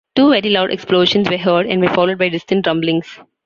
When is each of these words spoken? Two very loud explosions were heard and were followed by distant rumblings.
Two 0.15 0.31
very 0.31 0.49
loud 0.49 0.71
explosions 0.71 1.29
were 1.29 1.37
heard 1.37 1.67
and 1.67 1.79
were 1.79 1.87
followed 1.87 2.17
by 2.17 2.27
distant 2.29 2.65
rumblings. 2.65 3.19